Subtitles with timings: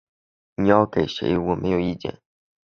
[0.55, 2.23] 你要给谁我没有意见